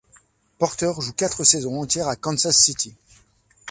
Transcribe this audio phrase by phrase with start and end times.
[0.57, 2.95] Porter joue quatre saisons entières à Kansas City.